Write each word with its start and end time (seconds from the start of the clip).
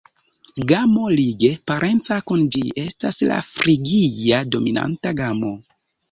Gamo 0.69 1.01
lige 1.17 1.49
parenca 1.71 2.15
kun 2.31 2.41
ĝi 2.55 2.61
estas 2.83 3.19
la 3.31 3.37
frigia-dominanta 3.51 5.13
gamo. 5.21 5.53